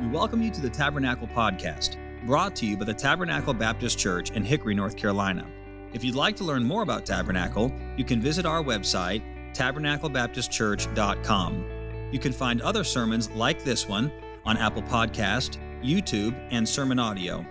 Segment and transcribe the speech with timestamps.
[0.00, 1.96] We welcome you to the Tabernacle Podcast,
[2.26, 5.46] brought to you by the Tabernacle Baptist Church in Hickory, North Carolina.
[5.92, 9.22] If you'd like to learn more about Tabernacle, you can visit our website,
[9.54, 11.64] tabernaclebaptistchurch.com.
[12.10, 14.10] You can find other sermons like this one
[14.44, 17.46] on Apple Podcast, YouTube, and Sermon Audio.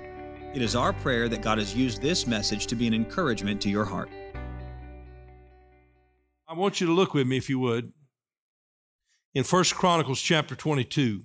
[0.53, 3.69] It is our prayer that God has used this message to be an encouragement to
[3.69, 4.09] your heart.
[6.45, 7.93] I want you to look with me, if you would,
[9.33, 11.23] in First Chronicles chapter 22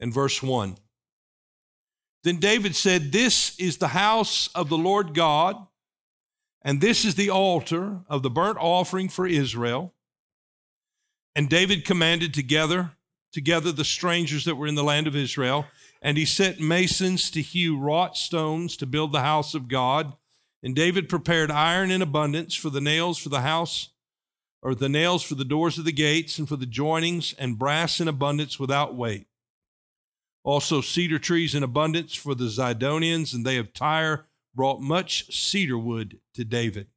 [0.00, 0.76] and verse 1.
[2.22, 5.56] Then David said, This is the house of the Lord God,
[6.62, 9.94] and this is the altar of the burnt offering for Israel.
[11.34, 12.92] And David commanded together
[13.32, 15.66] together the strangers that were in the land of Israel,
[16.02, 20.14] and he set masons to hew wrought stones to build the house of God.
[20.62, 23.90] And David prepared iron in abundance for the nails for the house,
[24.62, 28.00] or the nails for the doors of the gates, and for the joinings, and brass
[28.00, 29.26] in abundance without weight.
[30.42, 35.78] Also, cedar trees in abundance for the Zidonians, and they of Tyre brought much cedar
[35.78, 36.88] wood to David.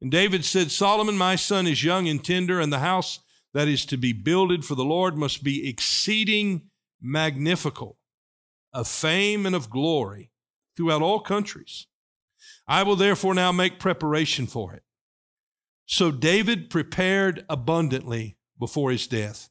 [0.00, 3.20] And David said, Solomon, my son, is young and tender, and the house
[3.52, 7.98] that is to be builded for the Lord must be exceeding magnifical,
[8.72, 10.30] of fame and of glory
[10.76, 11.86] throughout all countries.
[12.66, 14.82] I will therefore now make preparation for it.
[15.86, 19.50] So David prepared abundantly before his death.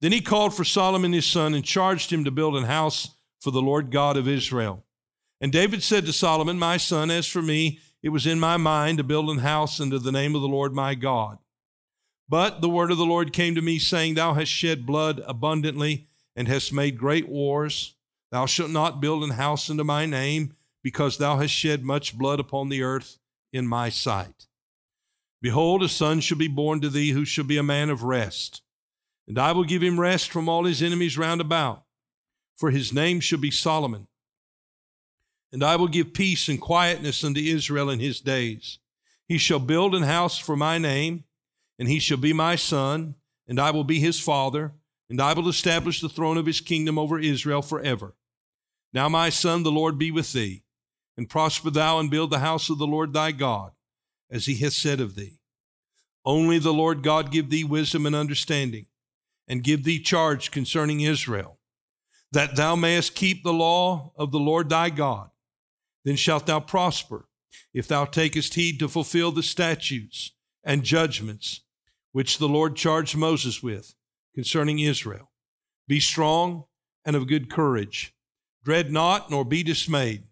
[0.00, 3.50] Then he called for Solomon his son and charged him to build an house for
[3.50, 4.84] the Lord God of Israel.
[5.40, 8.98] And David said to Solomon, My son, as for me, it was in my mind
[8.98, 11.38] to build an house unto the name of the Lord my God.
[12.28, 16.06] But the word of the Lord came to me, saying, Thou hast shed blood abundantly
[16.36, 17.94] and hast made great wars.
[18.30, 22.38] Thou shalt not build an house unto my name, because thou hast shed much blood
[22.38, 23.18] upon the earth
[23.52, 24.46] in my sight.
[25.40, 28.62] Behold, a son shall be born to thee who shall be a man of rest
[29.28, 31.84] and I will give him rest from all his enemies round about,
[32.56, 34.08] for his name shall be Solomon.
[35.52, 38.78] And I will give peace and quietness unto Israel in his days.
[39.26, 41.24] He shall build an house for my name,
[41.78, 43.16] and he shall be my son,
[43.46, 44.72] and I will be his father,
[45.10, 48.14] and I will establish the throne of his kingdom over Israel forever.
[48.94, 50.62] Now, my son, the Lord be with thee,
[51.18, 53.72] and prosper thou and build the house of the Lord thy God,
[54.30, 55.40] as he hath said of thee.
[56.24, 58.86] Only the Lord God give thee wisdom and understanding
[59.48, 61.58] and give thee charge concerning Israel,
[62.30, 65.30] that thou mayest keep the law of the Lord thy God.
[66.04, 67.26] Then shalt thou prosper,
[67.72, 70.32] if thou takest heed to fulfill the statutes
[70.62, 71.62] and judgments
[72.12, 73.94] which the Lord charged Moses with
[74.34, 75.30] concerning Israel.
[75.86, 76.64] Be strong
[77.04, 78.14] and of good courage.
[78.64, 80.24] Dread not, nor be dismayed.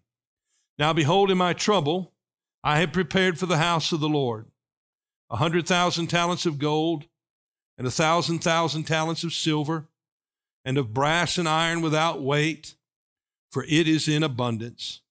[0.77, 2.13] Now behold, in my trouble,
[2.63, 4.45] I have prepared for the house of the Lord
[5.29, 7.05] a hundred thousand talents of gold
[7.77, 9.87] and a thousand thousand talents of silver,
[10.65, 12.75] and of brass and iron without weight,
[13.51, 15.01] for it is in abundance.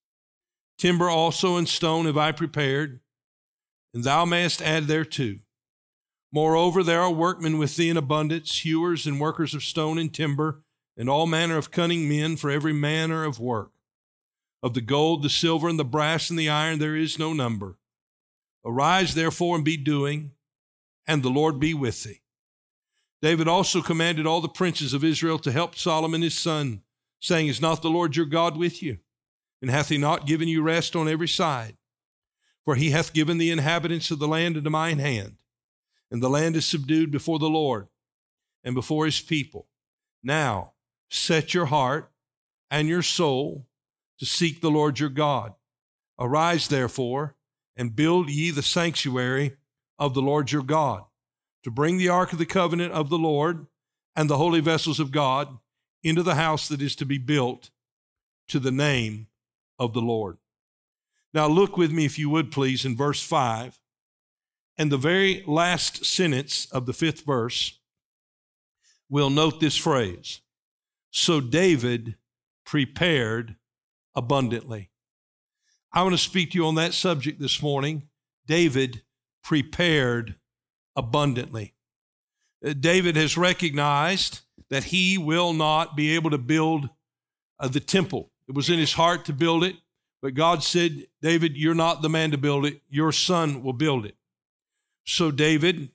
[0.79, 3.01] Timber also and stone have I prepared,
[3.95, 5.39] and thou mayest add thereto.
[6.33, 10.63] Moreover, there are workmen with thee in abundance, hewers and workers of stone and timber,
[10.97, 13.71] and all manner of cunning men for every manner of work.
[14.63, 17.79] Of the gold, the silver, and the brass, and the iron there is no number.
[18.65, 20.33] Arise, therefore, and be doing,
[21.07, 22.21] and the Lord be with thee.
[23.23, 26.83] David also commanded all the princes of Israel to help Solomon his son,
[27.21, 28.99] saying, Is not the Lord your God with you?
[29.63, 31.77] And hath he not given you rest on every side?
[32.65, 35.37] For he hath given the inhabitants of the land into mine hand,
[36.11, 37.89] and the land is subdued before the Lord
[38.63, 39.67] and before his people.
[40.23, 40.73] Now
[41.09, 42.11] set your heart
[42.71, 43.67] and your soul
[44.19, 45.55] to seek the Lord your God.
[46.19, 47.37] Arise, therefore,
[47.77, 49.57] and build ye the sanctuary
[49.99, 51.06] of the Lord your God
[51.67, 53.67] to bring the ark of the covenant of the Lord
[54.15, 55.59] and the holy vessels of God
[56.05, 57.71] into the house that is to be built
[58.47, 59.27] to the name
[59.77, 60.39] of the Lord.
[61.35, 63.81] Now, look with me, if you would please, in verse 5
[64.79, 67.81] and the very last sentence of the fifth verse.
[69.11, 70.43] We'll note this phrase
[71.11, 72.15] So David
[72.65, 73.57] prepared
[74.15, 74.91] abundantly.
[75.93, 78.05] I want to speak to you on that subject this morning.
[78.47, 79.03] David
[79.43, 80.37] prepared
[80.97, 81.75] abundantly.
[82.65, 84.41] Uh, David has recognized
[84.71, 86.89] that he will not be able to build
[87.61, 88.33] uh, the temple.
[88.49, 89.77] It was in his heart to build it,
[90.23, 92.81] but God said, David, you're not the man to build it.
[92.89, 94.17] Your son will build it.
[95.05, 95.91] So, David,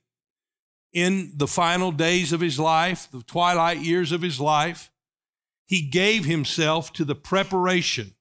[0.93, 4.91] in the final days of his life, the twilight years of his life,
[5.65, 8.15] he gave himself to the preparation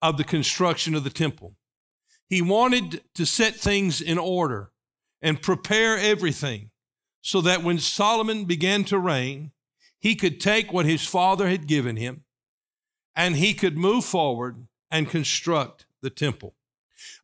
[0.00, 1.54] of the construction of the temple.
[2.28, 4.71] He wanted to set things in order
[5.22, 6.70] and prepare everything
[7.22, 9.52] so that when Solomon began to reign,
[9.98, 12.24] he could take what his father had given him
[13.14, 16.54] and he could move forward and construct the temple.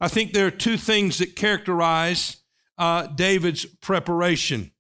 [0.00, 2.39] I think there are two things that characterize
[2.77, 4.71] uh, David's preparation.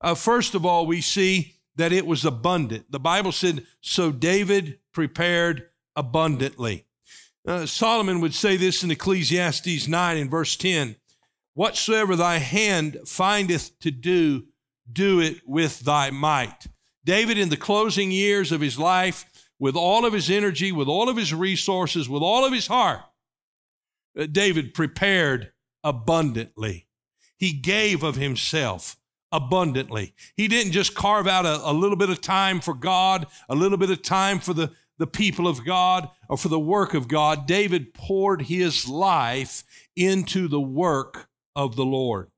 [0.00, 2.90] Uh, first of all, we see that it was abundant.
[2.90, 6.84] The Bible said, So David prepared abundantly.
[7.46, 10.96] Uh, Solomon would say this in Ecclesiastes 9 and verse 10
[11.58, 14.44] Whatsoever thy hand findeth to do,
[14.92, 16.68] do it with thy might.
[17.04, 19.24] David, in the closing years of his life,
[19.58, 23.00] with all of his energy, with all of his resources, with all of his heart,
[24.16, 25.50] uh, David prepared
[25.82, 26.86] abundantly.
[27.36, 28.96] He gave of himself
[29.32, 30.14] abundantly.
[30.36, 33.78] He didn't just carve out a, a, little bit of time for God, a little
[33.78, 37.48] bit of time for the, the people of God, or for the work of God.
[37.48, 39.64] David poured his life
[39.96, 41.27] into the work
[41.58, 42.30] of the Lord.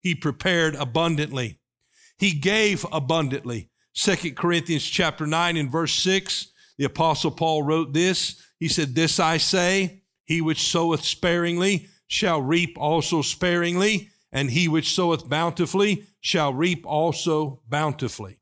[0.00, 1.58] He prepared abundantly.
[2.16, 3.68] He gave abundantly.
[3.92, 8.40] Second Corinthians chapter 9 and verse 6, the apostle Paul wrote this.
[8.60, 14.68] He said, This I say, he which soweth sparingly shall reap also sparingly, and he
[14.68, 18.38] which soweth bountifully shall reap also bountifully.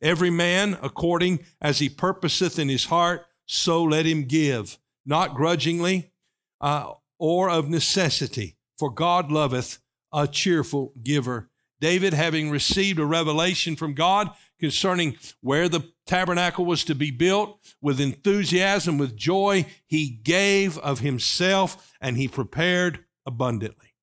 [0.00, 6.12] Every man according as he purposeth in his heart, so let him give, not grudgingly
[6.60, 9.78] uh, or of necessity, for God loveth
[10.12, 11.48] a cheerful giver.
[11.80, 17.60] David, having received a revelation from God concerning where the tabernacle was to be built,
[17.80, 23.94] with enthusiasm, with joy, he gave of himself and he prepared abundantly.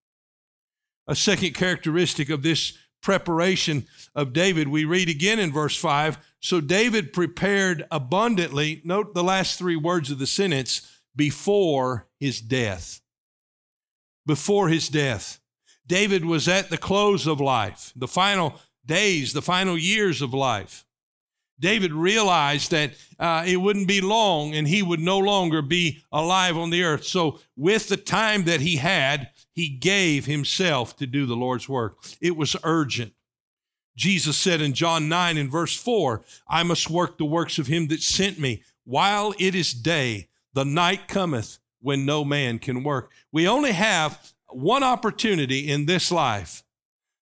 [1.09, 2.71] A second characteristic of this
[3.01, 3.85] preparation
[4.15, 9.59] of David, we read again in verse 5 So David prepared abundantly, note the last
[9.59, 13.01] three words of the sentence, before his death.
[14.29, 15.39] Before his death.
[15.87, 20.85] David was at the close of life, the final days, the final years of life.
[21.59, 26.55] David realized that uh, it wouldn't be long and he would no longer be alive
[26.55, 27.05] on the earth.
[27.05, 31.97] So, with the time that he had, he gave himself to do the Lord's work.
[32.21, 33.13] It was urgent.
[33.97, 37.87] Jesus said in John 9 and verse 4, I must work the works of him
[37.87, 40.27] that sent me while it is day.
[40.53, 43.11] The night cometh when no man can work.
[43.31, 46.63] We only have one opportunity in this life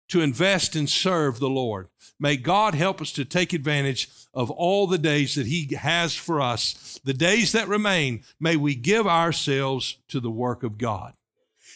[0.09, 1.89] to invest and serve the Lord.
[2.19, 6.41] May God help us to take advantage of all the days that He has for
[6.41, 6.99] us.
[7.03, 11.13] The days that remain, may we give ourselves to the work of God.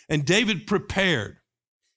[0.07, 1.37] And David prepared.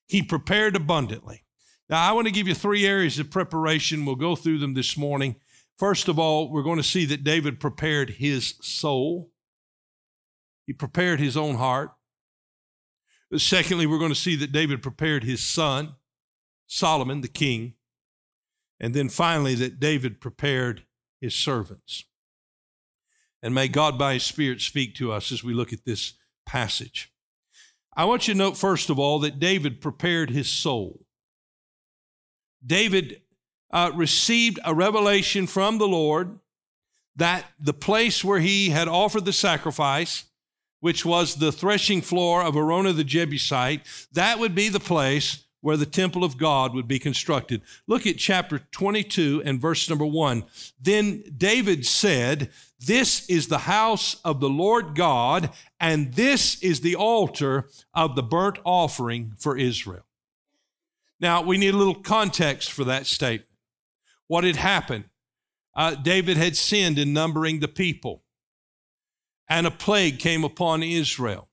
[0.07, 1.45] He prepared abundantly.
[1.89, 4.05] Now, I want to give you three areas of preparation.
[4.05, 5.37] We'll go through them this morning.
[5.77, 9.31] First of all, we're going to see that David prepared his soul,
[10.67, 11.93] he prepared his own heart.
[13.37, 15.95] Secondly, we're going to see that David prepared his son,
[16.67, 17.75] Solomon, the king.
[18.81, 20.85] And then finally, that David prepared
[21.21, 22.05] his servants.
[23.43, 26.15] And may God, by his Spirit, speak to us as we look at this
[26.47, 27.13] passage.
[27.97, 31.05] I want you to note, first of all, that David prepared his soul.
[32.65, 33.21] David
[33.71, 36.39] uh, received a revelation from the Lord
[37.17, 40.25] that the place where he had offered the sacrifice,
[40.85, 43.81] which was the threshing floor of Araunah the Jebusite,
[44.13, 47.63] that would be the place where the temple of God would be constructed.
[47.87, 50.45] Look at chapter 22 and verse number 1.
[50.79, 55.49] Then David said, This is the house of the Lord God,
[55.81, 60.05] and this is the altar of the burnt offering for Israel.
[61.19, 63.49] Now, we need a little context for that statement.
[64.27, 65.05] What had happened?
[65.75, 68.24] Uh, David had sinned in numbering the people,
[69.49, 71.49] and a plague came upon Israel.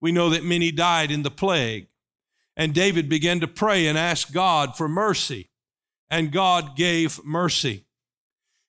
[0.00, 1.88] We know that many died in the plague.
[2.56, 5.50] And David began to pray and ask God for mercy,
[6.10, 7.86] and God gave mercy.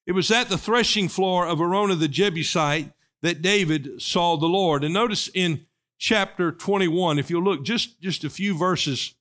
[0.06, 2.92] It was at the threshing floor of Araunah the Jebusite
[3.22, 4.84] that David saw the Lord.
[4.84, 5.66] And notice in
[5.98, 9.16] chapter 21, if you'll look just, just a few verses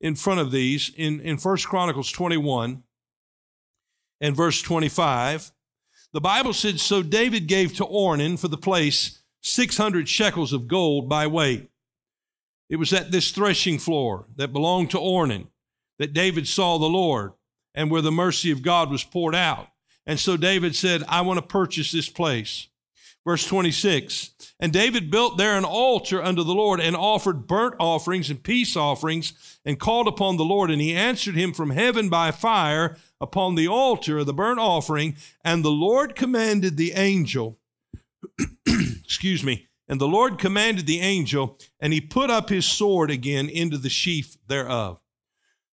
[0.00, 2.82] in front of these, in, in 1 Chronicles 21
[4.20, 5.52] and verse 25,
[6.14, 11.10] the Bible said, So David gave to Ornan for the place 600 shekels of gold
[11.10, 11.68] by weight
[12.68, 15.48] it was at this threshing floor that belonged to Ornan
[15.98, 17.32] that David saw the Lord
[17.74, 19.68] and where the mercy of God was poured out.
[20.06, 22.68] And so David said, I want to purchase this place.
[23.24, 28.30] Verse 26 And David built there an altar unto the Lord and offered burnt offerings
[28.30, 30.70] and peace offerings and called upon the Lord.
[30.70, 35.16] And he answered him from heaven by fire upon the altar of the burnt offering.
[35.42, 37.58] And the Lord commanded the angel,
[38.66, 43.48] excuse me, and the Lord commanded the angel, and he put up his sword again
[43.48, 45.00] into the sheath thereof.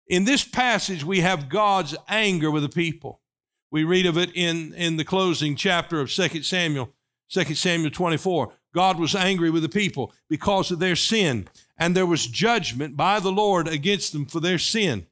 [0.08, 3.22] In this passage, we have God's anger with the people.
[3.72, 6.90] We read of it in, in the closing chapter of 2 Samuel,
[7.30, 8.54] 2 Samuel 24.
[8.74, 13.20] God was angry with the people because of their sin, and there was judgment by
[13.20, 15.08] the Lord against them for their sin.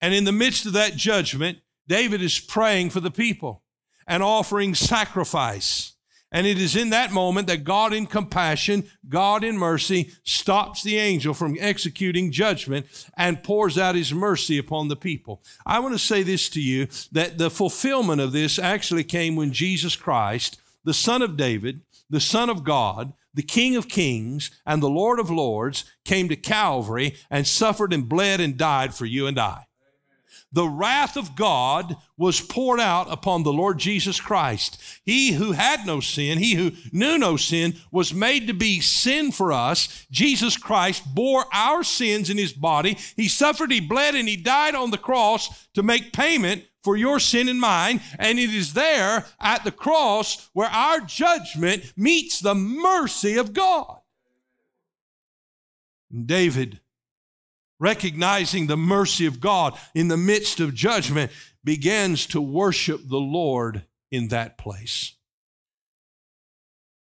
[0.00, 3.62] And in the midst of that judgment, David is praying for the people
[4.06, 5.94] and offering sacrifice.
[6.32, 10.98] And it is in that moment that God, in compassion, God in mercy, stops the
[10.98, 12.86] angel from executing judgment
[13.16, 15.44] and pours out his mercy upon the people.
[15.64, 19.52] I want to say this to you that the fulfillment of this actually came when
[19.52, 24.82] Jesus Christ, the Son of David, the Son of God, the King of Kings, and
[24.82, 29.26] the Lord of Lords, came to Calvary and suffered and bled and died for you
[29.26, 29.66] and I
[30.54, 34.80] the wrath of God was poured out upon the Lord Jesus Christ.
[35.04, 39.32] He who had no sin, he who knew no sin, was made to be sin
[39.32, 40.06] for us.
[40.12, 42.96] Jesus Christ bore our sins in his body.
[43.16, 47.18] He suffered, he bled, and he died on the cross to make payment for your
[47.18, 48.00] sin and mine.
[48.18, 53.98] And it is there at the cross where our judgment meets the mercy of God.
[56.14, 56.80] David
[57.84, 61.30] recognizing the mercy of God in the midst of judgment,
[61.62, 65.16] begins to worship the Lord in that place.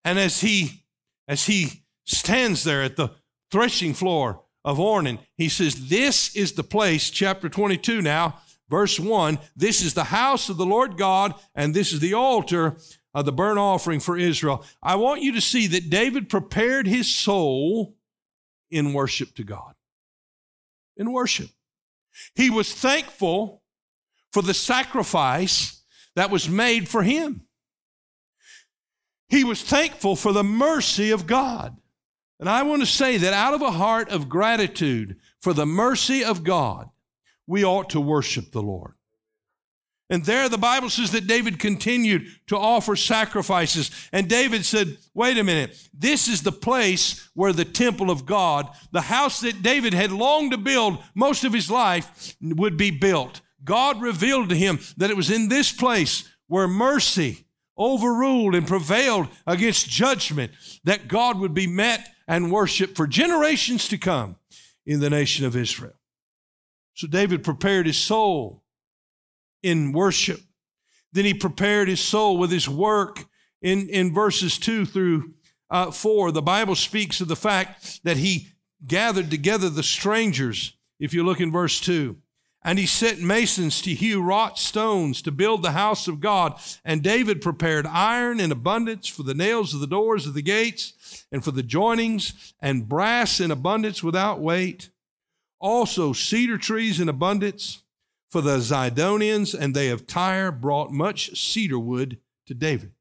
[0.03, 0.83] And as he
[1.27, 3.11] as he stands there at the
[3.51, 8.39] threshing floor of Ornan, he says, This is the place, chapter 22 now,
[8.71, 9.37] verse 1.
[9.55, 12.77] This is the house of the Lord God, and this is the altar
[13.13, 14.65] of the burnt offering for Israel.
[14.81, 17.95] I want you to see that David prepared his soul
[18.71, 19.75] in worship to God
[21.01, 21.49] in worship.
[22.35, 23.63] He was thankful
[24.31, 25.81] for the sacrifice
[26.15, 27.41] that was made for him.
[29.27, 31.77] He was thankful for the mercy of God.
[32.39, 36.23] And I want to say that out of a heart of gratitude for the mercy
[36.23, 36.89] of God,
[37.51, 38.93] we ought to worship the Lord.
[40.09, 43.91] And there the Bible says that David continued to offer sacrifices.
[44.13, 48.69] And David said, wait a minute, this is the place where the temple of God,
[48.93, 53.41] the house that David had longed to build most of his life, would be built.
[53.65, 57.45] God revealed to him that it was in this place where mercy
[57.77, 60.53] overruled and prevailed against judgment,
[60.85, 64.37] that God would be met and worshiped for generations to come
[64.85, 65.93] in the nation of Israel.
[66.93, 68.63] So David prepared his soul
[69.63, 70.41] in worship.
[71.13, 73.25] Then he prepared his soul with his work.
[73.61, 75.33] In, in verses 2 through
[75.69, 78.47] uh, 4, the Bible speaks of the fact that he
[78.85, 80.75] gathered together the strangers.
[80.99, 82.17] If you look in verse 2,
[82.63, 86.59] and he set masons to hew wrought stones to build the house of God.
[86.85, 91.25] And David prepared iron in abundance for the nails of the doors of the gates
[91.31, 94.89] and for the joinings, and brass in abundance without weight.
[95.61, 97.83] Also, cedar trees in abundance
[98.31, 102.93] for the Zidonians and they of Tyre brought much cedar wood to David.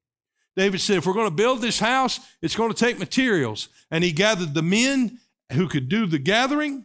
[0.57, 3.71] David said, If we're going to build this house, it's going to take materials.
[3.91, 5.21] And he gathered the men
[5.53, 6.85] who could do the gathering,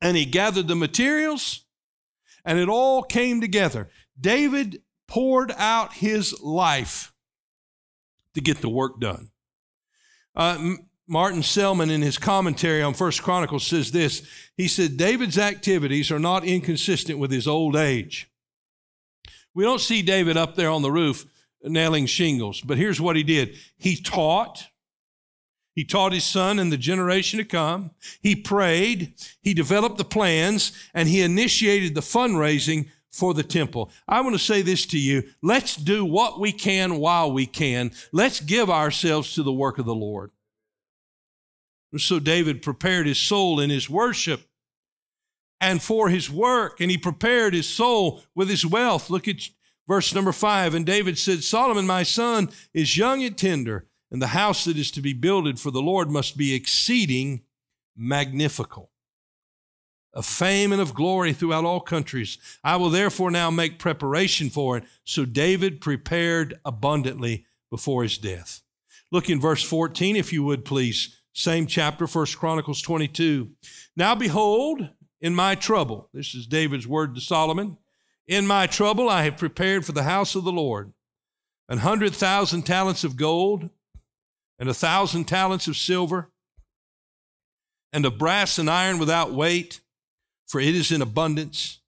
[0.00, 1.64] and he gathered the materials,
[2.44, 3.90] and it all came together.
[4.18, 7.12] David poured out his life
[8.34, 9.30] to get the work done.
[10.36, 10.74] Uh,
[11.08, 14.26] Martin Selman, in his commentary on First Chronicles, says this.
[14.56, 18.28] He said, David's activities are not inconsistent with his old age.
[19.54, 21.24] We don't see David up there on the roof
[21.62, 24.66] nailing shingles, but here's what he did he taught.
[25.74, 27.90] He taught his son and the generation to come.
[28.22, 29.12] He prayed.
[29.42, 33.90] He developed the plans and he initiated the fundraising for the temple.
[34.08, 35.24] I want to say this to you.
[35.42, 37.92] Let's do what we can while we can.
[38.10, 40.30] Let's give ourselves to the work of the Lord.
[41.98, 44.42] So David prepared his soul in his worship
[45.60, 49.08] and for his work, and he prepared his soul with his wealth.
[49.08, 49.48] Look at
[49.88, 50.74] verse number five.
[50.74, 54.90] And David said, Solomon, my son, is young and tender, and the house that is
[54.92, 57.42] to be builded for the Lord must be exceeding
[57.96, 58.90] magnifical,
[60.12, 62.36] of fame and of glory throughout all countries.
[62.62, 64.84] I will therefore now make preparation for it.
[65.04, 68.60] So David prepared abundantly before his death.
[69.10, 71.22] Look in verse 14, if you would please.
[71.36, 73.50] Same chapter, First Chronicles 22.
[73.94, 74.88] Now behold,
[75.20, 77.76] in my trouble, this is David's word to Solomon,
[78.26, 80.94] in my trouble I have prepared for the house of the Lord
[81.68, 83.68] an hundred thousand talents of gold
[84.58, 86.32] and a thousand talents of silver
[87.92, 89.80] and of brass and iron without weight,
[90.46, 91.80] for it is in abundance.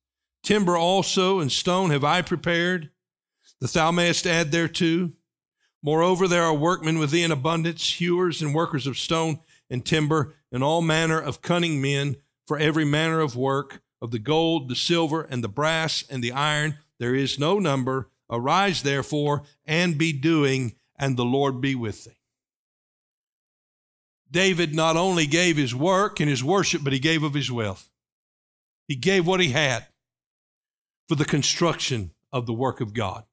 [0.43, 2.91] Timber also and stone have I prepared,
[3.63, 5.13] that thou mayest add thereto.
[5.83, 10.83] Moreover, there are workmen within abundance, hewers and workers of stone and timber, and all
[10.83, 12.17] manner of cunning men
[12.47, 16.33] for every manner of work, of the gold, the silver, and the brass, and the
[16.33, 18.11] iron, there is no number.
[18.31, 22.13] Arise, therefore, and be doing, and the Lord be with thee.
[24.31, 27.89] David not only gave his work and his worship, but he gave of his wealth.
[28.87, 29.87] He gave what he had
[31.09, 33.25] for the construction of the work of God.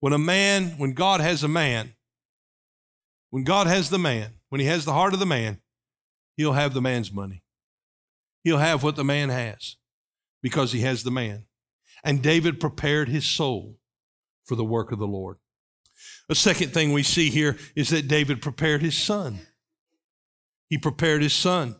[0.00, 1.94] When a man, when God has a man,
[3.30, 5.60] when God has the man, when he has the heart of the man,
[6.36, 7.42] he'll have the man's money.
[8.42, 9.76] He'll have what the man has
[10.42, 11.44] because he has the man.
[12.02, 13.78] And David prepared his soul
[14.44, 15.36] for the work of the Lord.
[16.30, 19.40] A second thing we see here is that David prepared his son.
[20.68, 21.76] He prepared his son.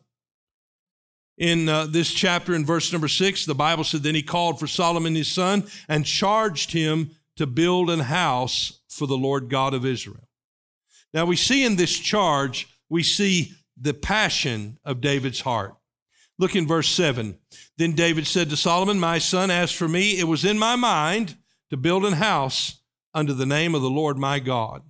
[1.39, 4.67] In uh, this chapter, in verse number six, the Bible said, Then he called for
[4.67, 9.87] Solomon his son and charged him to build an house for the Lord God of
[9.87, 10.29] Israel.
[11.15, 15.75] Now we see in this charge, we see the passion of David's heart.
[16.39, 17.39] Look in verse 7.
[17.79, 21.39] Then David said to Solomon, My son, as for me, it was in my mind
[21.71, 22.83] to build an house
[23.15, 24.83] under the name of the Lord my God.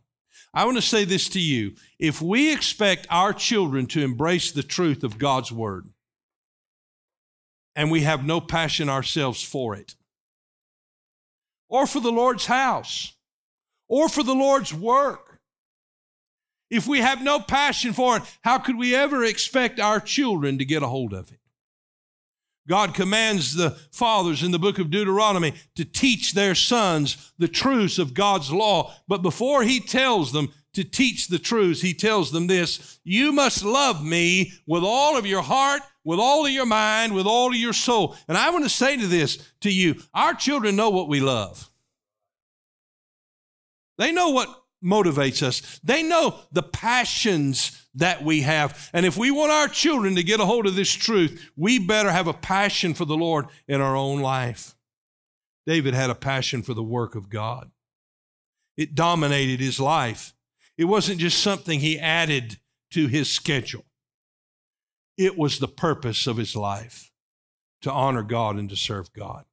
[0.53, 1.77] I want to say this to you.
[2.01, 5.87] If we expect our children to embrace the truth of God's word,
[7.77, 9.95] and we have no passion ourselves for it,
[11.71, 13.15] or for the Lord's house,
[13.89, 15.41] or for the Lord's work,
[16.69, 20.65] if we have no passion for it, how could we ever expect our children to
[20.65, 21.39] get a hold of it?
[22.69, 27.99] God commands the fathers in the book of Deuteronomy to teach their sons the truths
[27.99, 28.95] of God's law.
[29.09, 33.65] But before He tells them to teach the truths, He tells them this You must
[33.65, 37.57] love me with all of your heart, with all of your mind, with all of
[37.57, 38.17] your soul.
[38.29, 41.69] And I want to say to this to you our children know what we love.
[43.99, 44.49] They know what
[44.83, 45.79] motivates us.
[45.85, 48.91] They know the passions that we have.
[48.93, 52.11] And if we want our children to get a hold of this truth, we better
[52.11, 54.75] have a passion for the Lord in our own life.
[55.67, 57.71] David had a passion for the work of God,
[58.77, 60.35] it dominated his life.
[60.81, 62.57] It wasn't just something he added
[62.93, 63.85] to his schedule,
[65.19, 67.13] it was the purpose of his life
[67.83, 69.45] to honor God and to serve God.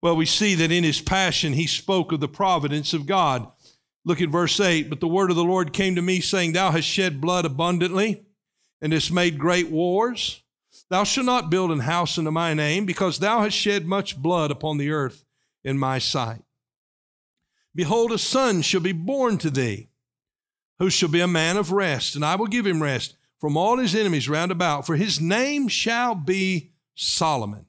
[0.00, 3.46] Well, we see that in his passion, he spoke of the providence of God.
[4.06, 4.88] Look at verse 8.
[4.88, 8.24] But the word of the Lord came to me, saying, Thou hast shed blood abundantly,
[8.80, 10.42] and hast made great wars.
[10.88, 14.50] Thou shalt not build an house unto my name, because thou hast shed much blood
[14.50, 15.26] upon the earth
[15.62, 16.40] in my sight.
[17.74, 19.90] Behold, a son shall be born to thee,
[20.78, 23.78] who shall be a man of rest, and I will give him rest from all
[23.78, 27.66] his enemies round about, for his name shall be Solomon.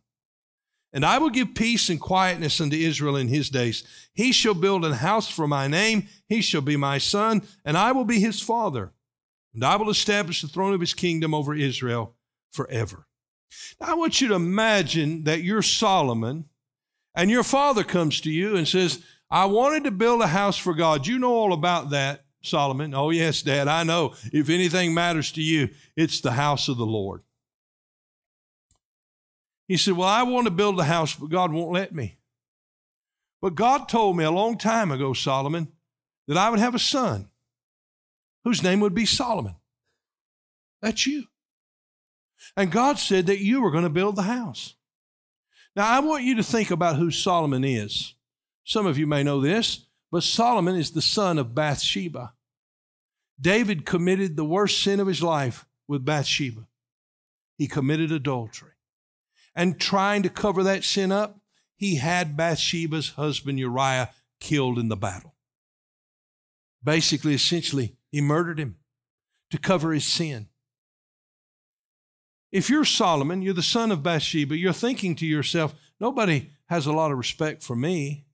[0.94, 3.84] And I will give peace and quietness unto Israel in his days.
[4.14, 6.08] He shall build an house for my name.
[6.30, 8.94] He shall be my son, and I will be his father.
[9.54, 12.16] And I will establish the throne of his kingdom over Israel
[12.54, 13.08] forever.
[13.80, 16.46] Now, I want you to imagine that you're Solomon,
[17.14, 20.74] and your father comes to you and says, I wanted to build a house for
[20.74, 21.08] God.
[21.08, 22.94] You know all about that, Solomon.
[22.94, 24.14] Oh, yes, Dad, I know.
[24.32, 27.22] If anything matters to you, it's the house of the Lord.
[29.68, 32.18] He said, Well, I want to build a house, but God won't let me.
[33.42, 35.72] But God told me a long time ago, Solomon,
[36.28, 37.30] that I would have a son
[38.44, 39.56] whose name would be Solomon.
[40.82, 41.26] That's you.
[42.56, 44.76] And God said that you were going to build the house.
[45.76, 48.14] Now, I want you to think about who Solomon is.
[48.64, 52.34] Some of you may know this, but Solomon is the son of Bathsheba.
[53.40, 56.68] David committed the worst sin of his life with Bathsheba.
[57.58, 58.76] He committed adultery
[59.56, 61.40] and trying to cover that sin up,
[61.78, 65.36] he had Bathsheba's husband Uriah killed in the battle.
[66.84, 68.76] Basically, essentially, he murdered him
[69.50, 70.50] to cover his sin.
[72.52, 76.94] If you're Solomon, you're the son of Bathsheba, you're thinking to yourself, nobody has a
[76.94, 78.25] lot of respect for me.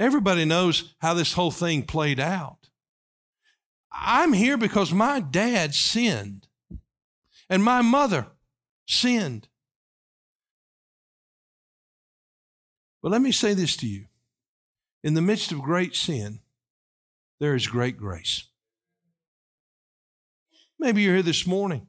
[0.00, 2.70] Everybody knows how this whole thing played out.
[3.92, 6.48] I'm here because my dad sinned
[7.50, 8.28] and my mother
[8.88, 9.48] sinned.
[13.02, 14.06] But let me say this to you
[15.02, 16.38] in the midst of great sin,
[17.38, 18.44] there is great grace.
[20.78, 21.88] Maybe you're here this morning,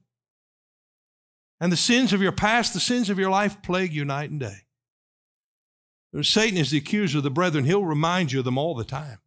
[1.62, 4.39] and the sins of your past, the sins of your life plague you night and
[4.41, 4.65] day.
[6.21, 7.65] Satan is the accuser of the brethren.
[7.65, 9.19] He'll remind you of them all the time.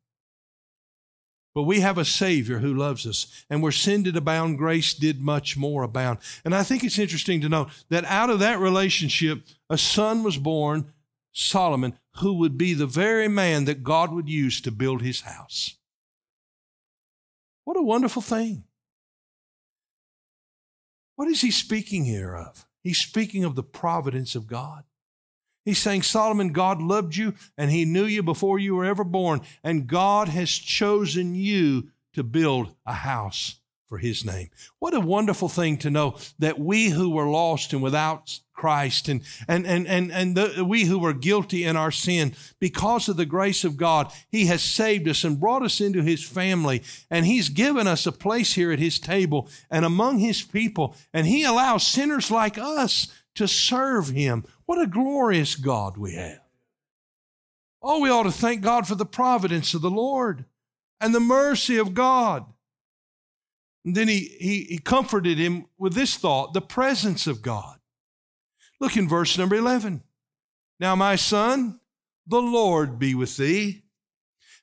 [1.54, 5.20] But we have a Savior who loves us, and where sin did abound, grace did
[5.20, 6.18] much more abound.
[6.44, 10.36] And I think it's interesting to note that out of that relationship, a son was
[10.36, 10.92] born
[11.32, 15.76] Solomon, who would be the very man that God would use to build his house.
[17.64, 18.64] What a wonderful thing.
[21.16, 22.66] What is he speaking here of?
[22.82, 24.84] He's speaking of the providence of God.
[25.64, 29.40] He's saying, Solomon, God loved you and he knew you before you were ever born,
[29.62, 34.50] and God has chosen you to build a house for his name.
[34.78, 39.20] What a wonderful thing to know that we who were lost and without Christ and,
[39.46, 43.26] and, and, and, and the, we who were guilty in our sin, because of the
[43.26, 46.82] grace of God, he has saved us and brought us into his family.
[47.10, 50.96] And he's given us a place here at his table and among his people.
[51.12, 54.44] And he allows sinners like us to serve him.
[54.66, 56.40] What a glorious God we have.
[57.82, 60.46] Oh, we ought to thank God for the providence of the Lord
[61.00, 62.46] and the mercy of God.
[63.84, 67.78] And then he, he, he comforted him with this thought the presence of God.
[68.80, 70.02] Look in verse number 11.
[70.80, 71.80] Now, my son,
[72.26, 73.82] the Lord be with thee,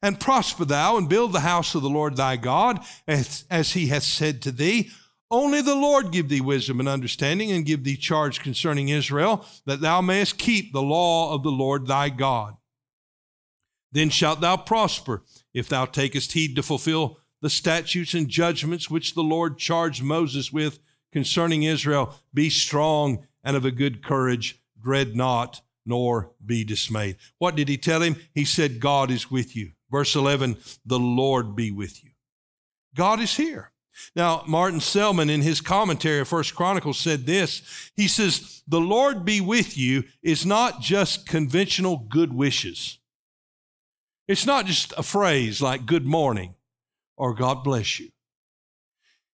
[0.02, 3.88] and prosper thou, and build the house of the Lord thy God, as, as he
[3.88, 4.90] hath said to thee.
[5.32, 9.80] Only the Lord give thee wisdom and understanding, and give thee charge concerning Israel, that
[9.80, 12.58] thou mayest keep the law of the Lord thy God.
[13.94, 19.16] Then shalt thou prosper, if thou takest heed to fulfill the statutes and judgments which
[19.16, 20.80] the Lord charged Moses with
[21.12, 22.14] concerning Israel.
[22.34, 27.18] Be strong and of a good courage, dread not, nor be dismayed.
[27.38, 28.18] What did he tell him?
[28.34, 29.72] He said, God is with you.
[29.90, 32.12] Verse 11, the Lord be with you.
[32.96, 33.71] God is here.
[34.16, 37.92] Now, Martin Selman in his commentary of First Chronicles said this.
[37.96, 43.00] He says, the Lord be with you is not just conventional good wishes.
[44.28, 46.56] It's not just a phrase like good morning
[47.18, 48.10] or God bless you.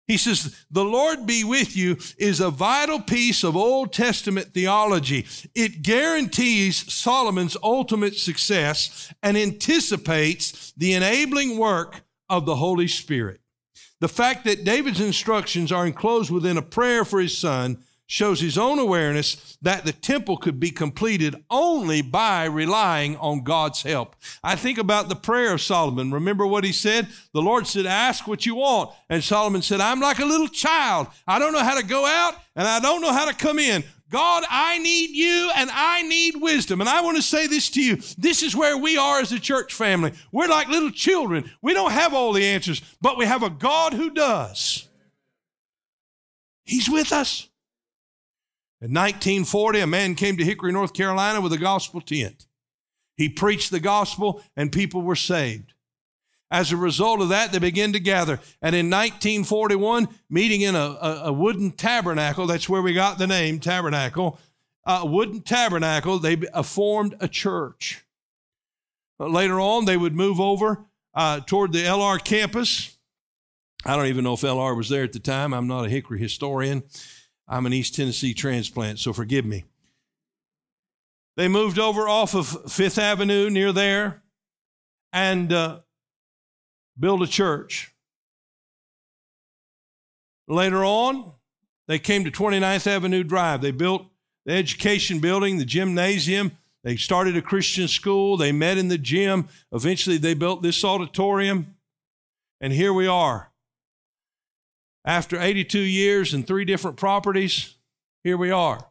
[0.08, 5.28] He says, The Lord be with you is a vital piece of Old Testament theology.
[5.54, 13.42] It guarantees Solomon's ultimate success and anticipates the enabling work of the Holy Spirit.
[14.00, 18.58] The fact that David's instructions are enclosed within a prayer for his son shows his
[18.58, 24.16] own awareness that the temple could be completed only by relying on God's help.
[24.42, 26.12] I think about the prayer of Solomon.
[26.12, 27.10] Remember what he said?
[27.34, 28.92] The Lord said, Ask what you want.
[29.10, 31.08] And Solomon said, I'm like a little child.
[31.28, 33.84] I don't know how to go out and I don't know how to come in.
[34.10, 36.80] God, I need you and I need wisdom.
[36.80, 37.98] And I want to say this to you.
[38.18, 40.14] This is where we are as a church family.
[40.32, 41.52] We're like little children.
[41.62, 44.88] We don't have all the answers, but we have a God who does.
[46.64, 47.50] He's with us.
[48.80, 52.46] In 1940, a man came to Hickory, North Carolina with a gospel tent.
[53.16, 55.74] He preached the gospel and people were saved.
[56.50, 58.40] As a result of that, they began to gather.
[58.62, 63.28] And in 1941, meeting in a, a, a wooden tabernacle, that's where we got the
[63.28, 64.40] name tabernacle,
[64.86, 68.06] a wooden tabernacle, they formed a church.
[69.20, 72.96] Later on, they would move over uh, toward the LR campus.
[73.86, 75.54] I don't even know if LR was there at the time.
[75.54, 76.84] I'm not a Hickory historian.
[77.48, 79.66] I'm an East Tennessee transplant, so forgive me.
[81.36, 84.24] They moved over off of Fifth Avenue near there
[85.14, 85.80] and uh,
[87.00, 87.92] built a church.
[90.48, 91.34] Later on,
[91.88, 93.62] they came to 29th Avenue Drive.
[93.62, 94.06] They built
[94.46, 96.52] the education building, the gymnasium.
[96.84, 98.38] They started a Christian school.
[98.38, 99.50] They met in the gym.
[99.72, 101.76] Eventually, they built this auditorium.
[102.62, 103.52] And here we are
[105.08, 107.76] after 82 years and three different properties,
[108.26, 108.90] here we are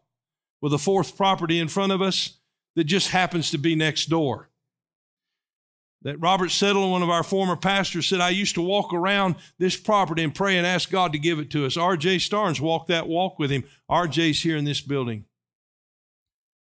[0.62, 2.38] with a fourth property in front of us
[2.74, 4.48] that just happens to be next door.
[6.02, 9.76] That Robert Settle, one of our former pastors, said, I used to walk around this
[9.76, 11.76] property and pray and ask God to give it to us.
[11.76, 12.18] R.J.
[12.18, 13.64] Starnes walked that walk with him.
[13.88, 15.24] R.J.'s here in this building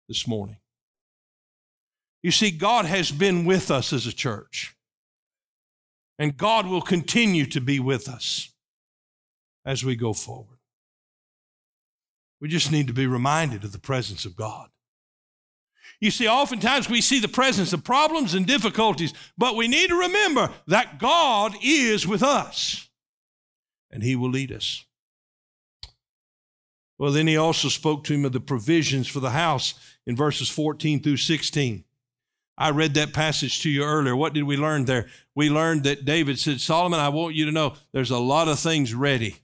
[0.07, 0.57] this morning.
[2.21, 4.75] You see, God has been with us as a church,
[6.17, 8.49] and God will continue to be with us
[9.65, 10.57] as we go forward.
[12.41, 14.69] We just need to be reminded of the presence of God.
[16.01, 19.99] You see, oftentimes we see the presence of problems and difficulties, but we need to
[19.99, 22.89] remember that God is with us
[23.91, 24.85] and He will lead us.
[26.97, 29.73] Well, then He also spoke to him of the provisions for the house
[30.05, 31.83] in verses 14 through 16.
[32.57, 34.15] I read that passage to you earlier.
[34.15, 35.07] What did we learn there?
[35.33, 38.59] We learned that David said, Solomon, I want you to know there's a lot of
[38.59, 39.37] things ready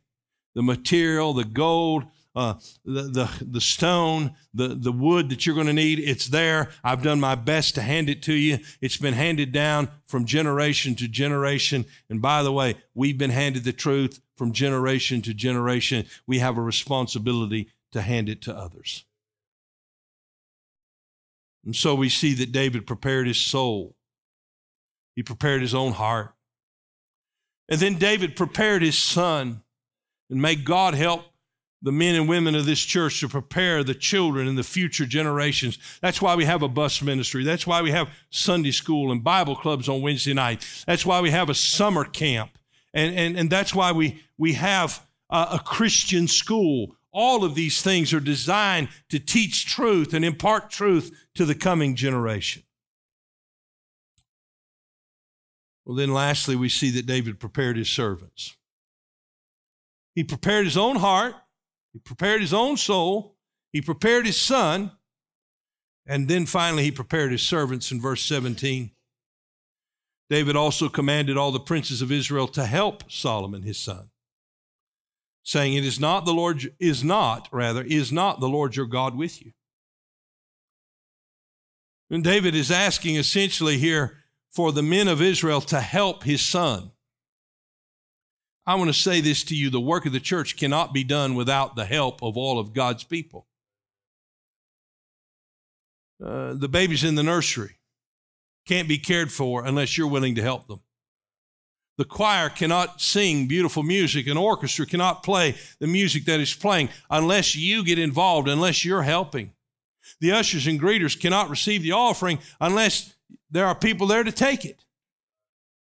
[0.54, 5.67] the material, the gold, uh, the, the, the stone, the, the wood that you're going
[5.67, 6.69] to need, it's there.
[6.84, 8.60] I've done my best to hand it to you.
[8.82, 11.86] It's been handed down from generation to generation.
[12.10, 16.06] And by the way, we've been handed the truth from generation to generation.
[16.28, 19.06] We have a responsibility to hand it to others.
[21.63, 23.95] And so we see that David prepared his soul,
[25.15, 26.34] he prepared his own heart.
[27.67, 29.63] And then David prepared his son
[30.30, 31.26] and may God help
[31.86, 35.78] the men and women of this church to prepare the children and the future generations.
[36.02, 37.43] That's why we have a bus ministry.
[37.43, 40.65] That's why we have Sunday school and Bible clubs on Wednesday night.
[40.88, 42.58] That's why we have a summer camp.
[42.91, 46.95] And, and, and that's why we, we have a, a Christian school.
[47.12, 51.93] All of these things are designed to teach truth and impart truth to the coming
[51.95, 52.63] generation.
[55.86, 58.56] Well, then lastly, we see that David prepared his servants.
[60.15, 61.36] He prepared his own heart
[61.95, 63.38] he prepared his own soul,
[63.71, 64.91] he prepared his son,
[66.05, 68.91] and then finally he prepared his servants in verse 17.
[70.29, 74.10] David also commanded all the princes of Israel to help Solomon his son,
[75.43, 79.15] saying, It is not the Lord, is not, rather, is not the Lord your God
[79.15, 79.53] with you.
[82.10, 84.17] And David is asking essentially here
[84.51, 86.91] for the men of Israel to help his son.
[88.67, 91.36] I want to say this to you the work of the church cannot be done
[91.36, 93.45] without the help of all of God's people.
[96.23, 97.78] Uh, the babies in the nursery
[98.65, 100.80] can't be cared for unless you're willing to help them.
[101.97, 104.28] The choir cannot sing beautiful music.
[104.28, 109.04] An orchestra cannot play the music that is playing unless you get involved, unless you're
[109.04, 109.54] helping.
[110.19, 113.13] The ushers and greeters cannot receive the offering unless
[113.49, 114.84] there are people there to take it.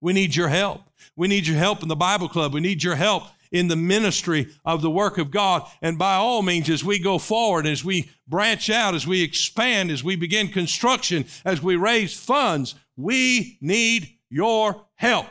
[0.01, 0.83] We need your help.
[1.17, 2.55] We need your help in the Bible club.
[2.55, 5.69] We need your help in the ministry of the work of God.
[5.83, 9.91] And by all means, as we go forward, as we branch out, as we expand,
[9.91, 15.27] as we begin construction, as we raise funds, we need your help.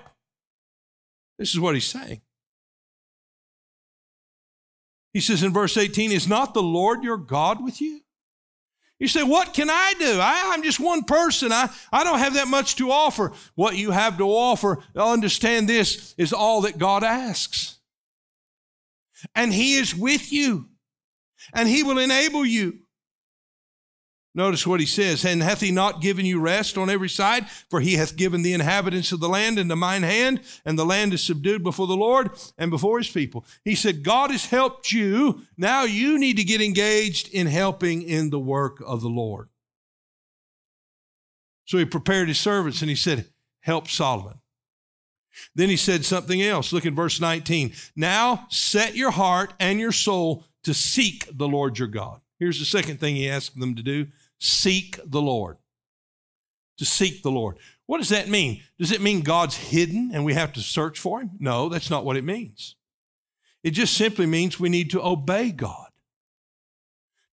[1.37, 2.21] This is what he's saying.
[5.13, 8.01] He says in verse 18, Is not the Lord your God with you?
[8.99, 10.19] You say, What can I do?
[10.21, 11.51] I, am just one person.
[11.51, 13.31] I, I don't have that much to offer.
[13.55, 17.77] What you have to offer, understand this, is all that God asks.
[19.33, 20.67] And He is with you,
[21.53, 22.79] and He will enable you.
[24.35, 27.49] Notice what he says, and hath he not given you rest on every side?
[27.69, 31.13] For he hath given the inhabitants of the land into mine hand, and the land
[31.13, 33.43] is subdued before the Lord and before his people.
[33.65, 35.41] He said, God has helped you.
[35.57, 39.49] Now you need to get engaged in helping in the work of the Lord.
[41.65, 43.25] So he prepared his servants and he said,
[43.61, 44.39] Help Solomon.
[45.55, 46.71] Then he said something else.
[46.71, 47.73] Look at verse 19.
[47.95, 52.21] Now set your heart and your soul to seek the Lord your God.
[52.39, 54.07] Here's the second thing he asked them to do
[54.39, 55.57] seek the Lord.
[56.77, 57.57] To seek the Lord.
[57.85, 58.61] What does that mean?
[58.77, 61.31] Does it mean God's hidden and we have to search for him?
[61.39, 62.75] No, that's not what it means.
[63.63, 65.87] It just simply means we need to obey God.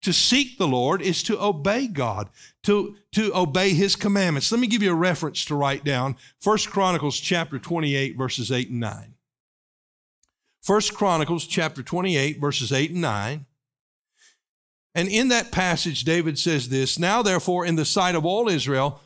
[0.03, 2.29] To seek the Lord is to obey God,
[2.65, 4.51] to, to obey his commandments.
[4.53, 6.17] Let me give you a reference to write down.
[6.41, 9.15] First Chronicles chapter 28, verses 8 and 9.
[10.63, 13.46] First Chronicles chapter 28, verses 8 and 9.
[14.97, 19.03] And in that passage, David says this Now, therefore, in the sight of all Israel,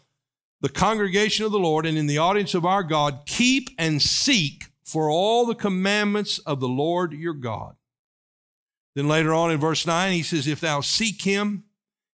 [0.60, 4.66] the congregation of the Lord, and in the audience of our God, keep and seek
[4.84, 7.74] for all the commandments of the Lord your God.
[8.94, 11.64] Then later on in verse 9, he says, If thou seek him,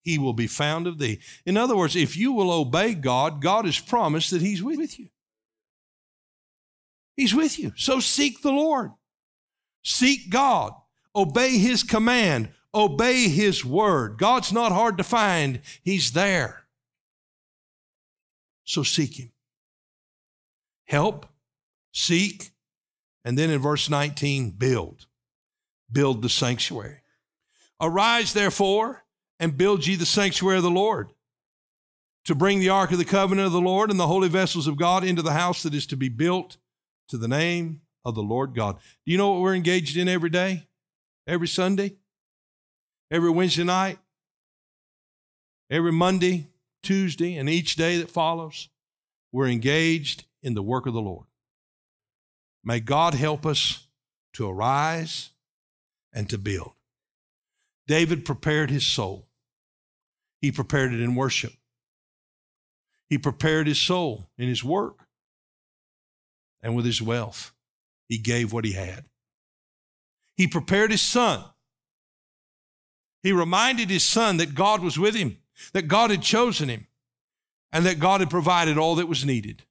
[0.03, 1.21] he will be found of thee.
[1.47, 5.09] In other words, if you will obey God, God has promised that he's with you.
[7.17, 7.73] He's with you.
[7.77, 8.91] So seek the Lord.
[9.83, 10.75] Seek God.
[11.17, 12.51] Obey his command.
[12.75, 14.19] Obey His word.
[14.19, 16.65] God's not hard to find, He's there.
[18.65, 19.33] So seek Him.
[20.87, 21.27] Help,
[21.93, 22.51] seek,
[23.25, 25.07] and then in verse 19, build.
[25.91, 27.03] Build the sanctuary.
[27.81, 29.05] Arise, therefore,
[29.39, 31.13] and build ye the sanctuary of the Lord,
[32.25, 34.77] to bring the ark of the covenant of the Lord and the holy vessels of
[34.77, 36.57] God into the house that is to be built
[37.09, 38.79] to the name of the Lord God.
[39.05, 40.69] Do you know what we're engaged in every day?
[41.27, 41.97] Every Sunday?
[43.13, 43.99] Every Wednesday night,
[45.71, 46.47] every Monday,
[46.83, 48.71] Tuesday, and each day that follows,
[49.31, 51.27] we're engaged in the work of the Lord.
[52.65, 53.87] May God help us
[54.33, 55.31] to arise
[56.13, 56.73] and to build.
[57.87, 59.29] David prepared his soul.
[60.41, 61.53] He prepared it in worship.
[63.11, 65.07] He prepared his soul in his work.
[66.63, 67.53] And with his wealth,
[68.09, 69.05] he gave what he had.
[70.35, 71.45] He prepared his son
[73.23, 75.39] he reminded his son that God was with him,
[75.73, 76.87] that God had chosen him,
[77.73, 79.63] and that God had provided all that was needed.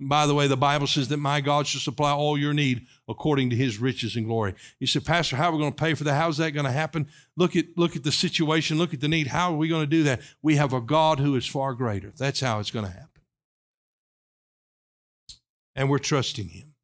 [0.00, 2.86] And by the way, the Bible says that my God shall supply all your need
[3.08, 4.54] according to his riches and glory.
[4.78, 6.14] You said, Pastor, how are we going to pay for that?
[6.14, 7.08] How's that going to happen?
[7.36, 9.26] Look at, look at the situation, look at the need.
[9.28, 10.20] How are we going to do that?
[10.40, 12.12] We have a God who is far greater.
[12.16, 13.08] That's how it's going to happen.
[15.74, 16.74] And we're trusting him.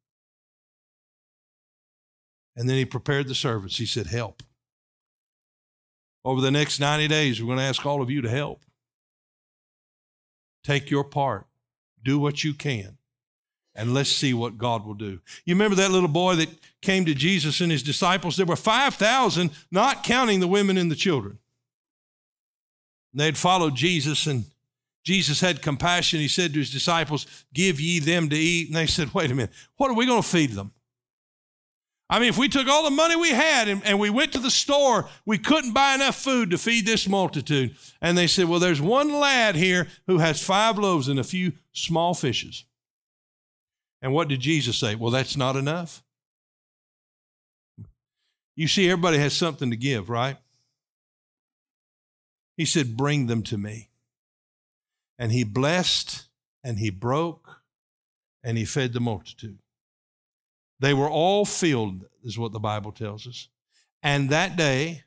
[2.55, 3.77] And then he prepared the servants.
[3.77, 4.43] He said, Help.
[6.25, 8.63] Over the next 90 days, we're going to ask all of you to help.
[10.63, 11.45] Take your part,
[12.03, 12.97] do what you can,
[13.75, 15.19] and let's see what God will do.
[15.45, 16.49] You remember that little boy that
[16.81, 18.35] came to Jesus and his disciples?
[18.35, 21.37] There were 5,000, not counting the women and the children.
[23.13, 24.45] They had followed Jesus, and
[25.03, 26.19] Jesus had compassion.
[26.19, 28.67] He said to his disciples, Give ye them to eat.
[28.67, 30.71] And they said, Wait a minute, what are we going to feed them?
[32.09, 34.39] I mean, if we took all the money we had and, and, we went to
[34.39, 37.75] the store, we couldn't buy enough food to feed this multitude.
[37.99, 41.53] And they said, Well, there's one lad here who has five loaves and a few
[41.71, 42.63] small fishes.
[44.03, 44.93] And what did Jesus say?
[44.93, 46.03] Well, that's not enough.
[48.55, 50.37] You see, everybody has something to give, right?
[52.55, 53.89] He said, Bring them to me.
[55.17, 56.27] And he blessed
[56.63, 57.61] and he broke
[58.43, 59.57] and he fed the multitude.
[60.79, 63.49] They were all filled, is what the Bible tells us.
[64.03, 65.03] And that day,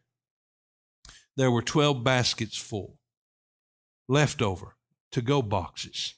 [1.37, 2.99] there were 12 baskets full,
[4.09, 4.77] leftover,
[5.13, 6.15] to go boxes.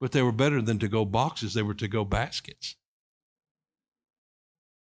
[0.00, 2.76] But they were better than to go boxes, they were to go baskets.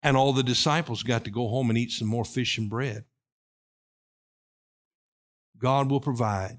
[0.02, 3.04] And all the disciples got to go home and eat some more fish and bread.
[5.58, 6.58] God will provide.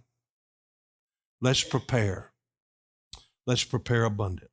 [1.42, 2.32] Let's prepare.
[3.46, 4.53] Let's prepare abundantly.